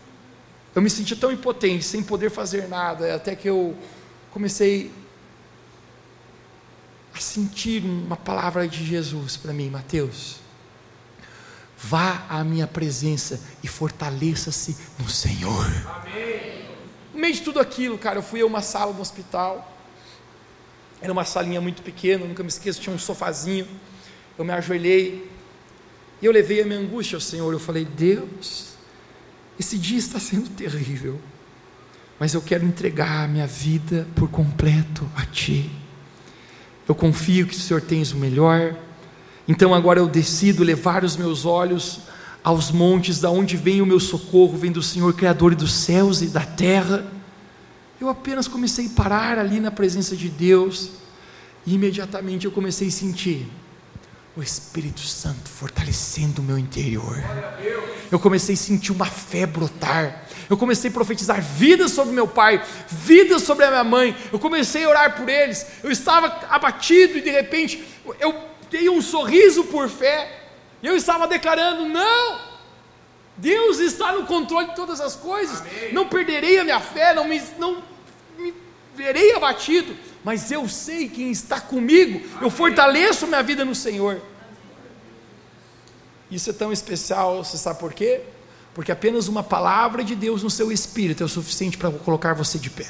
[0.73, 3.77] Eu me senti tão impotente, sem poder fazer nada, até que eu
[4.31, 4.93] comecei
[7.17, 10.37] a sentir uma palavra de Jesus para mim, Mateus.
[11.79, 15.67] Vá à minha presença e fortaleça-se no Senhor.
[15.87, 16.67] Amém.
[17.15, 19.75] No meio de tudo aquilo, cara, eu fui a uma sala do hospital.
[21.01, 23.67] Era uma salinha muito pequena, nunca me esqueço, tinha um sofazinho.
[24.39, 25.31] Eu me ajoelhei
[26.21, 27.51] e eu levei a minha angústia ao Senhor.
[27.53, 28.75] Eu falei: Deus,
[29.59, 31.19] esse dia está sendo terrível,
[32.19, 35.86] mas eu quero entregar a minha vida por completo a Ti.
[36.89, 38.77] Eu confio que o Senhor tens o melhor.
[39.49, 42.01] Então agora eu decido levar os meus olhos
[42.43, 46.27] aos montes, da onde vem o meu socorro, vem do Senhor Criador dos céus e
[46.27, 47.05] da terra.
[48.01, 50.91] Eu apenas comecei a parar ali na presença de Deus,
[51.67, 53.49] e imediatamente eu comecei a sentir
[54.37, 57.17] o Espírito Santo fortalecendo o meu interior.
[58.13, 60.25] Eu comecei a sentir uma fé brotar.
[60.49, 64.15] Eu comecei a profetizar vida sobre meu pai, vida sobre a minha mãe.
[64.31, 65.67] Eu comecei a orar por eles.
[65.83, 67.83] Eu estava abatido e de repente
[68.21, 68.35] eu
[68.71, 70.45] dei um sorriso por fé.
[70.83, 72.39] E eu estava declarando: não,
[73.39, 75.61] Deus está no controle de todas as coisas.
[75.63, 75.95] Amém.
[75.95, 77.83] Não perderei a minha fé, não me, não
[78.39, 78.53] me
[78.95, 84.21] verei abatido mas eu sei quem está comigo, eu fortaleço minha vida no Senhor.
[86.29, 88.23] Isso é tão especial, você sabe por quê?
[88.75, 92.59] Porque apenas uma palavra de Deus no seu espírito é o suficiente para colocar você
[92.59, 92.89] de pé.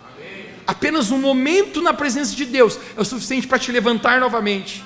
[0.00, 0.46] Amém.
[0.64, 4.84] Apenas um momento na presença de Deus é o suficiente para te levantar novamente.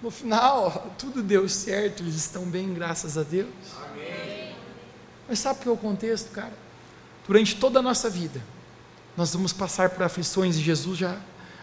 [0.00, 3.50] No final, tudo deu certo, eles estão bem, graças a Deus.
[3.92, 4.54] Amém.
[5.28, 6.54] Mas sabe qual é o contexto, cara?
[7.26, 8.40] Durante toda a nossa vida,
[9.18, 11.16] nós vamos passar por aflições e Jesus já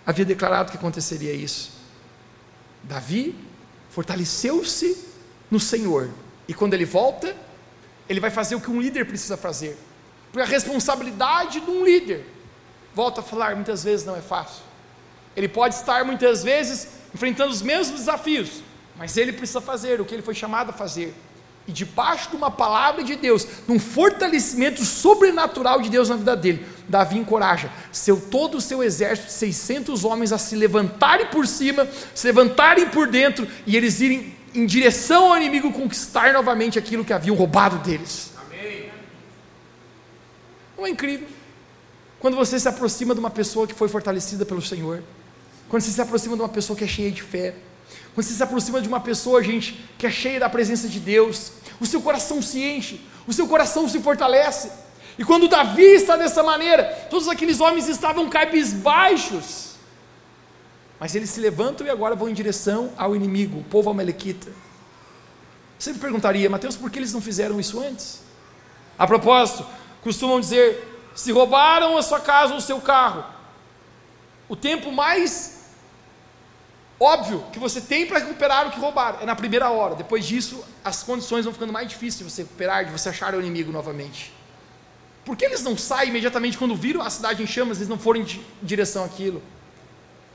[0.06, 1.72] havia declarado que aconteceria isso.
[2.84, 3.34] Davi
[3.92, 4.98] fortaleceu-se
[5.50, 6.10] no Senhor.
[6.50, 7.34] E quando ele volta,
[8.10, 9.78] ele vai fazer o que um líder precisa fazer.
[10.34, 12.26] Porque a responsabilidade de um líder,
[12.94, 14.62] volta a falar, muitas vezes não é fácil.
[15.34, 18.62] Ele pode estar muitas vezes enfrentando os mesmos desafios,
[18.98, 21.16] mas ele precisa fazer o que ele foi chamado a fazer.
[21.66, 26.75] E debaixo de uma palavra de Deus, num fortalecimento sobrenatural de Deus na vida dele,
[26.88, 32.28] Davi encoraja seu todo o seu exército, 600 homens a se levantarem por cima, se
[32.28, 37.36] levantarem por dentro e eles irem em direção ao inimigo conquistar novamente aquilo que haviam
[37.36, 38.32] roubado deles.
[38.38, 38.90] Amém.
[40.78, 41.28] Não é incrível?
[42.20, 45.04] Quando você se aproxima de uma pessoa que foi fortalecida pelo Senhor,
[45.70, 47.56] quando você se aproxima de uma pessoa que é cheia de fé,
[48.14, 51.52] quando você se aproxima de uma pessoa, gente, que é cheia da presença de Deus,
[51.80, 54.72] o seu coração se enche, o seu coração se fortalece.
[55.18, 59.76] E quando Davi está dessa maneira, todos aqueles homens estavam cabisbaixos.
[61.00, 64.52] Mas eles se levantam e agora vão em direção ao inimigo, o povo amalequita.
[65.78, 68.22] Você me perguntaria, Mateus, por que eles não fizeram isso antes?
[68.98, 69.66] A propósito,
[70.02, 73.26] costumam dizer: se roubaram a sua casa ou o seu carro,
[74.48, 75.56] o tempo mais
[77.00, 79.96] óbvio que você tem para recuperar o que roubaram é na primeira hora.
[79.96, 83.40] Depois disso, as condições vão ficando mais difíceis de você recuperar, de você achar o
[83.40, 84.34] inimigo novamente.
[85.26, 88.22] Por que eles não saem imediatamente quando viram a cidade em chamas, eles não foram
[88.22, 89.42] em direção àquilo?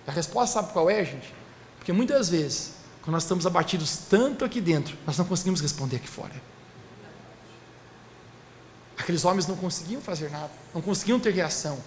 [0.07, 1.33] A resposta sabe qual é, gente?
[1.79, 6.09] Porque muitas vezes, quando nós estamos abatidos tanto aqui dentro, nós não conseguimos responder aqui
[6.09, 6.35] fora.
[8.99, 11.79] Aqueles homens não conseguiam fazer nada, não conseguiam ter reação.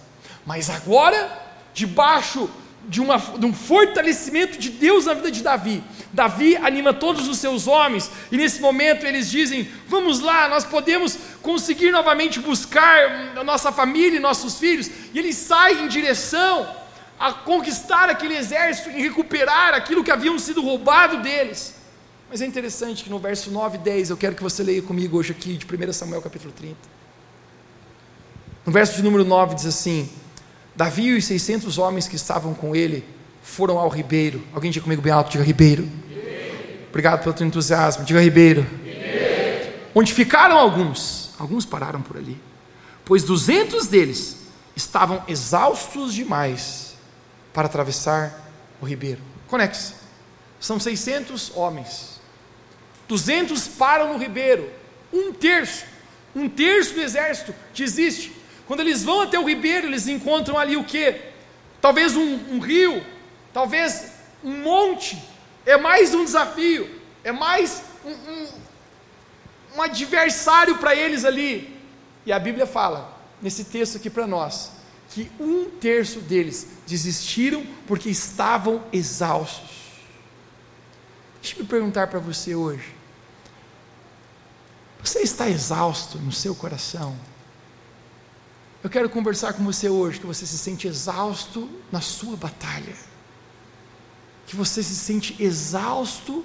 [0.46, 2.48] Mas agora, debaixo
[2.88, 5.82] de, uma, de, um fortalecimento de Deus na vida de Davi.
[6.12, 11.18] Davi anima todos os seus homens, e nesse momento eles dizem: Vamos lá, nós podemos
[11.42, 14.90] conseguir novamente buscar a nossa família e nossos filhos.
[15.12, 16.66] E eles saem em direção
[17.18, 21.74] a conquistar aquele exército e recuperar aquilo que haviam sido roubado deles.
[22.30, 25.18] Mas é interessante que no verso 9 e 10, eu quero que você leia comigo
[25.18, 26.76] hoje aqui, de 1 Samuel capítulo 30.
[28.66, 30.08] No verso de número 9 diz assim:
[30.76, 33.04] Davi e os 600 homens que estavam com ele
[33.42, 34.42] foram ao ribeiro.
[34.52, 35.88] Alguém diga comigo bem alto, diga ribeiro.
[36.08, 36.86] ribeiro.
[36.88, 38.62] Obrigado pelo teu entusiasmo, diga ribeiro.
[38.84, 39.72] ribeiro.
[39.94, 42.40] Onde ficaram alguns, alguns pararam por ali,
[43.04, 44.38] pois 200 deles
[44.74, 46.96] estavam exaustos demais
[47.52, 49.20] para atravessar o ribeiro.
[49.46, 49.94] Conexe.
[50.58, 52.20] São 600 homens.
[53.06, 54.68] 200 param no ribeiro.
[55.12, 55.84] Um terço,
[56.34, 58.32] um terço do exército desiste
[58.66, 61.20] quando eles vão até o ribeiro, eles encontram ali o que?
[61.80, 63.04] Talvez um, um rio,
[63.52, 65.22] talvez um monte.
[65.66, 68.48] É mais um desafio, é mais um, um,
[69.76, 71.78] um adversário para eles ali.
[72.26, 74.70] E a Bíblia fala, nesse texto aqui para nós,
[75.10, 79.70] que um terço deles desistiram porque estavam exaustos.
[81.40, 82.94] Deixa eu perguntar para você hoje:
[85.02, 87.14] você está exausto no seu coração?
[88.84, 92.92] Eu quero conversar com você hoje que você se sente exausto na sua batalha.
[94.46, 96.44] Que você se sente exausto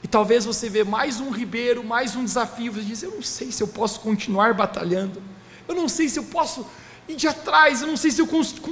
[0.00, 3.50] e talvez você vê mais um ribeiro, mais um desafio, você diz: "Eu não sei
[3.50, 5.20] se eu posso continuar batalhando.
[5.66, 6.64] Eu não sei se eu posso
[7.08, 8.28] ir de atrás, eu não sei se eu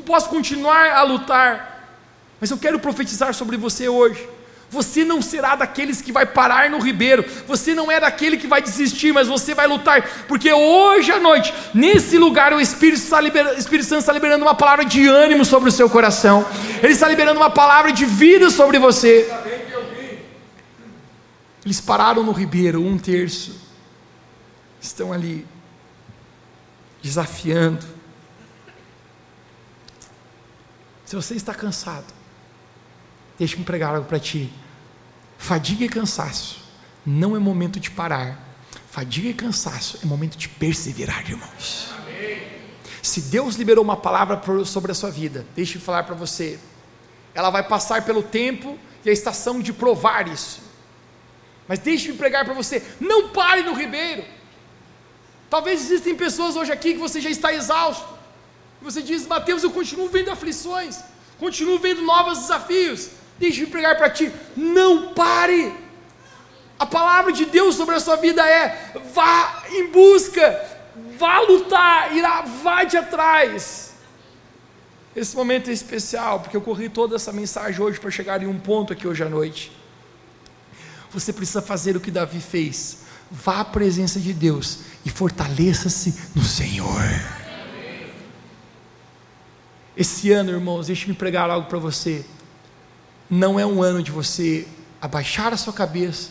[0.07, 1.99] posso continuar a lutar".
[2.41, 4.29] Mas eu quero profetizar sobre você hoje
[4.73, 8.63] você não será daqueles que vai parar no ribeiro, você não é daquele que vai
[8.63, 13.55] desistir, mas você vai lutar, porque hoje à noite, nesse lugar, o Espírito, está liberando,
[13.55, 16.47] o Espírito Santo está liberando uma palavra de ânimo sobre o seu coração,
[16.83, 19.31] ele está liberando uma palavra de vida sobre você.
[21.67, 23.61] Eles pararam no ribeiro, um terço,
[24.81, 25.47] estão ali,
[27.03, 27.87] desafiando.
[31.05, 32.22] Se você está cansado,
[33.39, 34.53] deixe-me pregar algo para ti.
[35.39, 36.63] Fadiga e cansaço
[37.05, 38.39] não é momento de parar.
[38.91, 41.91] Fadiga e cansaço é momento de perseverar, irmãos.
[43.03, 46.59] Se Deus liberou uma palavra sobre a sua vida, deixe eu falar para você.
[47.35, 50.63] Ela vai passar pelo tempo e a estação de provar isso.
[51.67, 54.25] Mas deixe-me pregar para você: não pare no ribeiro.
[55.51, 58.07] Talvez existem pessoas hoje aqui que você já está exausto.
[58.81, 61.01] Você diz, Mateus, eu continuo vendo aflições,
[61.39, 63.11] continuo vendo novos desafios.
[63.43, 65.75] Deixa eu pregar para ti, não pare.
[66.79, 70.65] A palavra de Deus sobre a sua vida é: vá em busca,
[71.19, 73.95] vá lutar, irá, vá de atrás.
[75.17, 78.61] Esse momento é especial, porque eu corri toda essa mensagem hoje para chegar em um
[78.61, 79.73] ponto aqui hoje à noite.
[81.11, 82.99] Você precisa fazer o que Davi fez.
[83.29, 87.03] Vá à presença de Deus e fortaleça-se no Senhor.
[89.97, 92.25] Esse ano, irmãos, deixe-me pregar algo para você
[93.33, 94.69] não é um ano de você
[95.01, 96.29] abaixar a sua cabeça,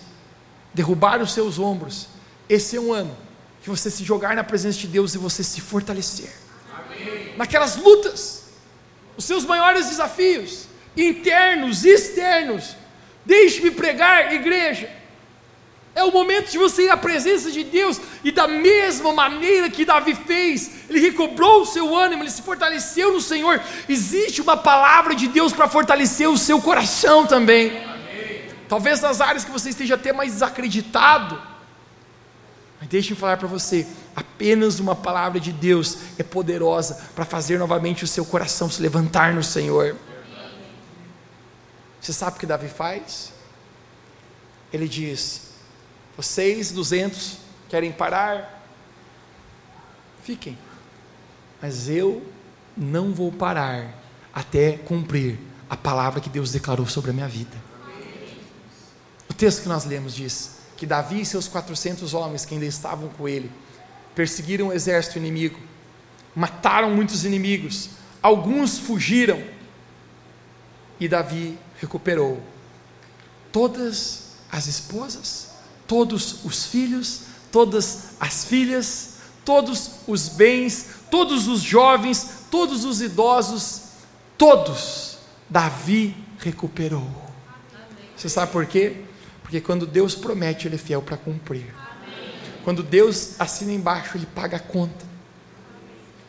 [0.71, 2.07] derrubar os seus ombros.
[2.47, 3.17] Esse é um ano
[3.63, 6.31] que você se jogar na presença de Deus e você se fortalecer.
[6.71, 7.35] Amém.
[7.35, 8.43] Naquelas lutas,
[9.17, 12.75] os seus maiores desafios, internos, externos.
[13.25, 14.87] Deixe-me pregar, igreja.
[15.93, 19.83] É o momento de você ir à presença de Deus e da mesma maneira que
[19.83, 23.61] Davi fez, ele recobrou o seu ânimo, ele se fortaleceu no Senhor.
[23.89, 27.77] Existe uma palavra de Deus para fortalecer o seu coração também.
[27.83, 28.41] Amém.
[28.69, 31.41] Talvez nas áreas que você esteja até mais desacreditado,
[32.79, 33.85] mas deixe-me falar para você:
[34.15, 39.33] apenas uma palavra de Deus é poderosa para fazer novamente o seu coração se levantar
[39.33, 39.97] no Senhor.
[41.99, 43.33] Você sabe o que Davi faz?
[44.73, 45.50] Ele diz:
[46.15, 47.37] vocês, duzentos,
[47.69, 48.65] querem parar?
[50.23, 50.57] Fiquem.
[51.61, 52.25] Mas eu
[52.75, 53.93] não vou parar
[54.33, 55.39] até cumprir
[55.69, 57.55] a palavra que Deus declarou sobre a minha vida.
[59.29, 63.07] O texto que nós lemos diz que Davi e seus 400 homens que ainda estavam
[63.09, 63.51] com ele
[64.15, 65.59] perseguiram o exército inimigo,
[66.35, 67.91] mataram muitos inimigos,
[68.21, 69.41] alguns fugiram
[70.99, 72.41] e Davi recuperou
[73.51, 75.50] todas as esposas
[75.91, 83.81] todos os filhos, todas as filhas, todos os bens, todos os jovens, todos os idosos,
[84.37, 85.17] todos
[85.49, 87.11] Davi recuperou.
[88.15, 89.01] Você sabe por quê?
[89.43, 91.75] Porque quando Deus promete, Ele é fiel para cumprir.
[92.63, 95.10] Quando Deus assina embaixo, Ele paga a conta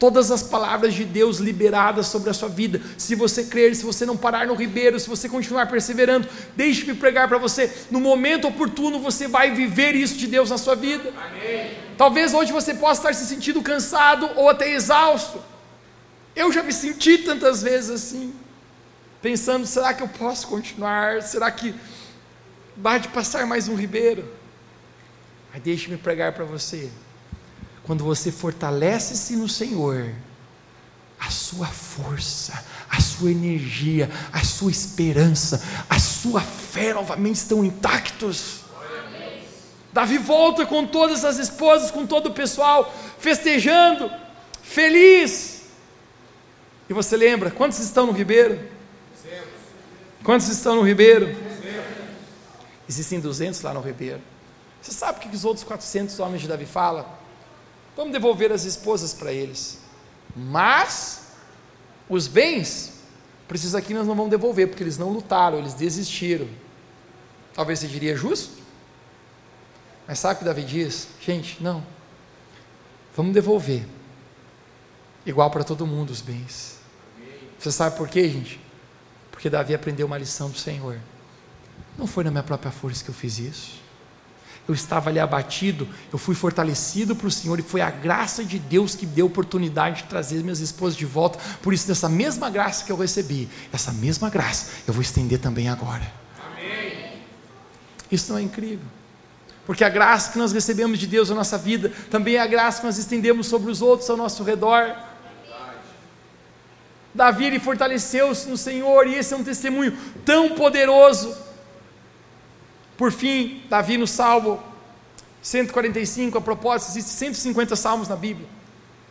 [0.03, 2.83] todas as palavras de Deus liberadas sobre a sua vida.
[2.99, 7.29] Se você crer, se você não parar no ribeiro, se você continuar perseverando, deixe-me pregar
[7.29, 7.73] para você.
[7.89, 11.09] No momento oportuno você vai viver isso de Deus na sua vida.
[11.11, 11.79] Amém.
[11.97, 15.41] Talvez hoje você possa estar se sentindo cansado ou até exausto.
[16.35, 18.35] Eu já me senti tantas vezes assim,
[19.21, 21.23] pensando: será que eu posso continuar?
[21.23, 21.73] Será que
[22.77, 24.29] vai de passar mais um ribeiro?
[25.53, 26.91] Mas deixe-me pregar para você
[27.85, 30.13] quando você fortalece-se no Senhor,
[31.19, 38.63] a sua força, a sua energia, a sua esperança, a sua fé novamente estão intactos.
[39.93, 44.11] Davi volta com todas as esposas, com todo o pessoal, festejando,
[44.63, 45.63] feliz.
[46.89, 48.59] E você lembra, quantos estão no ribeiro?
[50.25, 51.37] Quantos estão no ribeiro?
[52.89, 54.21] Existem 200 lá no ribeiro.
[54.81, 57.22] Você sabe o que os outros 400 homens de Davi falam?
[57.97, 59.79] Vamos devolver as esposas para eles.
[60.35, 61.27] Mas
[62.09, 63.01] os bens,
[63.47, 66.49] precisa aqui nós não vamos devolver, porque eles não lutaram, eles desistiram.
[67.55, 68.63] Talvez você diria justo.
[70.07, 71.09] Mas sabe o que Davi diz?
[71.21, 71.85] Gente, não.
[73.15, 73.87] Vamos devolver.
[75.25, 76.79] Igual para todo mundo os bens.
[77.59, 78.59] Você sabe por quê, gente?
[79.31, 80.99] Porque Davi aprendeu uma lição do Senhor.
[81.97, 83.82] Não foi na minha própria força que eu fiz isso
[84.67, 88.59] eu estava ali abatido, eu fui fortalecido para o Senhor e foi a graça de
[88.59, 91.39] Deus que deu oportunidade de trazer minhas esposas de volta.
[91.61, 95.69] Por isso, dessa mesma graça que eu recebi, essa mesma graça eu vou estender também
[95.69, 96.11] agora.
[96.53, 97.21] Amém.
[98.11, 98.87] Isso não é incrível?
[99.67, 102.81] Porque a graça que nós recebemos de Deus na nossa vida também é a graça
[102.81, 104.95] que nós estendemos sobre os outros ao nosso redor.
[107.15, 111.37] Davi ele fortaleceu-se no Senhor e esse é um testemunho tão poderoso
[112.97, 114.63] por fim, Davi no Salmo
[115.43, 118.47] 145, a propósito, existem 150 salmos na Bíblia,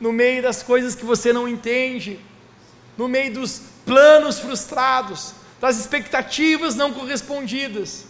[0.00, 2.20] no meio das coisas que você não entende,
[2.96, 8.04] no meio dos planos frustrados, das expectativas não correspondidas.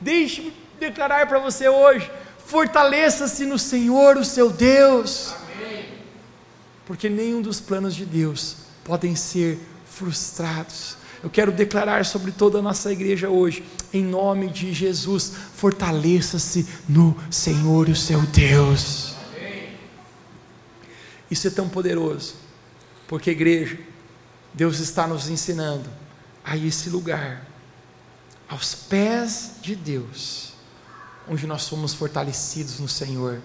[0.00, 2.10] Deixe-me declarar para você hoje:
[2.46, 5.86] fortaleça-se no Senhor, o seu Deus, Amém.
[6.84, 10.96] porque nenhum dos planos de Deus podem ser frustrados.
[11.22, 17.16] Eu quero declarar sobre toda a nossa igreja hoje, em nome de Jesus, fortaleça-se no
[17.30, 19.14] Senhor, o seu Deus.
[21.30, 22.34] Isso é tão poderoso,
[23.06, 23.78] porque igreja,
[24.52, 25.88] Deus está nos ensinando
[26.44, 27.46] a esse lugar,
[28.48, 30.52] aos pés de Deus,
[31.28, 33.40] onde nós somos fortalecidos no Senhor.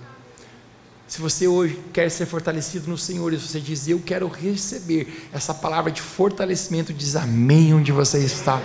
[1.08, 5.54] Se você hoje quer ser fortalecido no Senhor e você diz, eu quero receber essa
[5.54, 8.62] palavra de fortalecimento, diz amém onde você está.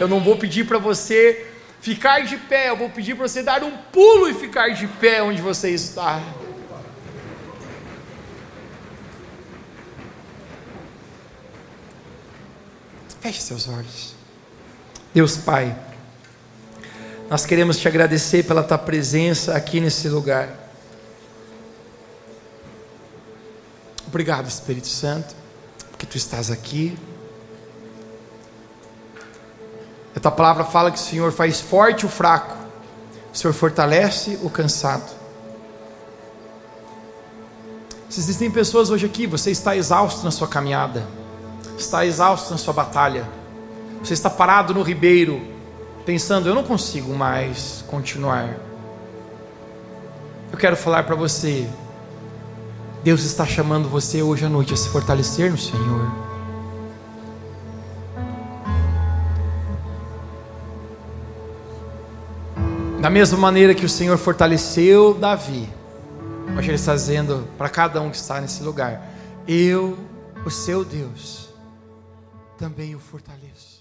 [0.00, 1.46] Eu não vou pedir para você
[1.82, 5.22] ficar de pé, eu vou pedir para você dar um pulo e ficar de pé
[5.22, 6.22] onde você está.
[13.20, 14.14] Feche seus olhos.
[15.12, 15.76] Deus Pai,
[17.28, 20.61] nós queremos te agradecer pela tua presença aqui nesse lugar.
[24.12, 25.34] Obrigado, Espírito Santo,
[25.90, 26.96] porque tu estás aqui.
[30.14, 32.54] A tua palavra fala que o Senhor faz forte o fraco,
[33.32, 35.10] o Senhor fortalece o cansado.
[38.08, 41.02] Se existem pessoas hoje aqui, você está exausto na sua caminhada
[41.82, 43.28] está exausto na sua batalha,
[44.02, 45.40] você está parado no ribeiro,
[46.04, 48.56] pensando: eu não consigo mais continuar.
[50.50, 51.66] Eu quero falar para você,
[53.02, 56.08] Deus está chamando você hoje à noite a se fortalecer no Senhor.
[63.00, 65.68] Da mesma maneira que o Senhor fortaleceu Davi,
[66.56, 69.12] hoje Ele está dizendo para cada um que está nesse lugar:
[69.48, 69.98] Eu,
[70.46, 71.48] o seu Deus,
[72.56, 73.71] também o fortaleço.